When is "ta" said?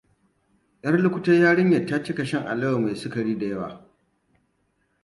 1.91-2.01